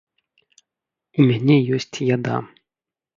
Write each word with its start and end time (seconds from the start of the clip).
У 1.19 1.25
мяне 1.31 1.57
ёсць 1.77 1.97
яда. 2.15 2.35